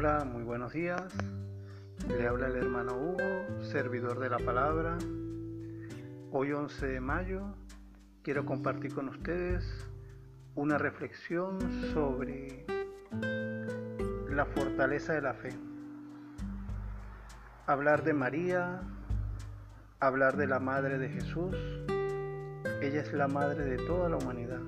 [0.00, 1.02] buenos días.
[2.08, 4.96] Le habla el hermano Hugo, servidor de la palabra.
[6.32, 7.42] Hoy 11 de mayo
[8.22, 9.62] quiero compartir con ustedes
[10.54, 11.58] una reflexión
[11.92, 12.64] sobre
[14.30, 15.50] la fortaleza de la fe.
[17.66, 18.80] Hablar de María,
[19.98, 21.54] hablar de la Madre de Jesús.
[22.80, 24.62] Ella es la Madre de toda la humanidad.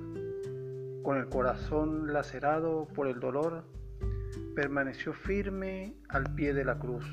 [1.01, 3.63] Con el corazón lacerado por el dolor,
[4.55, 7.05] permaneció firme al pie de la cruz,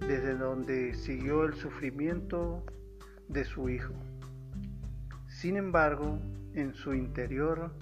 [0.00, 2.64] desde donde siguió el sufrimiento
[3.28, 3.94] de su Hijo.
[5.28, 6.18] Sin embargo,
[6.54, 7.72] en su interior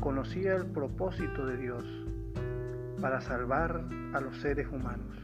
[0.00, 1.84] conocía el propósito de Dios
[3.00, 3.84] para salvar
[4.14, 5.16] a los seres humanos.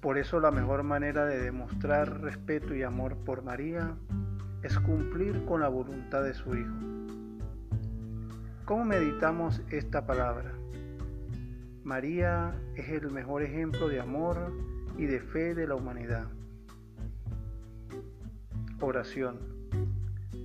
[0.00, 3.94] Por eso la mejor manera de demostrar respeto y amor por María
[4.62, 6.74] es cumplir con la voluntad de su Hijo.
[8.70, 10.52] ¿Cómo meditamos esta palabra?
[11.82, 14.52] María es el mejor ejemplo de amor
[14.96, 16.28] y de fe de la humanidad.
[18.80, 19.40] Oración.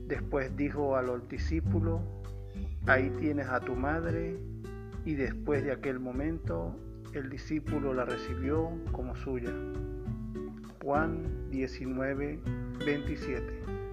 [0.08, 2.02] Después dijo al discípulo,
[2.88, 4.40] ahí tienes a tu madre,
[5.06, 6.76] y después de aquel momento
[7.14, 9.54] el discípulo la recibió como suya.
[10.82, 12.40] Juan 19,
[12.84, 13.85] 27.